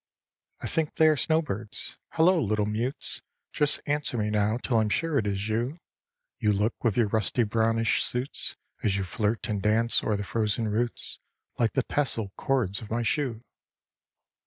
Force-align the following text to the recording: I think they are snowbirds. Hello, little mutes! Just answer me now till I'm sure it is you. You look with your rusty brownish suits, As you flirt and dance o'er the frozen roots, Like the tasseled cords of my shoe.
I 0.61 0.65
think 0.65 0.95
they 0.95 1.07
are 1.09 1.15
snowbirds. 1.15 1.99
Hello, 2.13 2.41
little 2.41 2.65
mutes! 2.65 3.21
Just 3.53 3.81
answer 3.85 4.17
me 4.17 4.31
now 4.31 4.57
till 4.57 4.79
I'm 4.79 4.89
sure 4.89 5.19
it 5.19 5.27
is 5.27 5.47
you. 5.47 5.77
You 6.39 6.53
look 6.53 6.83
with 6.83 6.97
your 6.97 7.07
rusty 7.09 7.43
brownish 7.43 8.01
suits, 8.01 8.57
As 8.81 8.97
you 8.97 9.03
flirt 9.03 9.47
and 9.47 9.61
dance 9.61 10.03
o'er 10.03 10.17
the 10.17 10.23
frozen 10.23 10.67
roots, 10.69 11.19
Like 11.59 11.73
the 11.73 11.83
tasseled 11.83 12.35
cords 12.35 12.81
of 12.81 12.89
my 12.89 13.03
shoe. 13.03 13.43